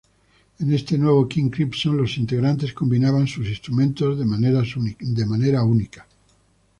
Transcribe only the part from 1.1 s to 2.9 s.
King Crimson, los integrantes